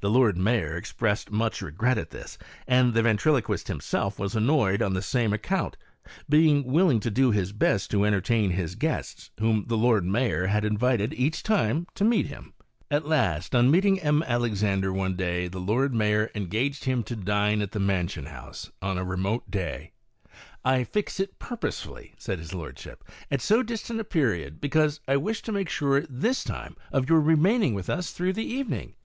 [0.00, 2.36] The Lord Mayor expressed much re gret at this,
[2.68, 5.78] and the ventriloquist himself was annoyed on the same account,
[6.28, 10.62] being willing to do his best to entertain his guests, whom the Lord Mayor had
[10.62, 12.52] invited each time to meet him.
[12.90, 14.22] At last, on meeting M.
[14.24, 18.98] Alexandre one day, the Lord Mayor engaged him to dine at the Mansion House on
[18.98, 19.92] a remote day."
[20.66, 25.16] I fix it purposely," said his lordship, "at so distant a period, be cause I
[25.16, 28.96] wish to make sure this time of your remaining with us through the evening."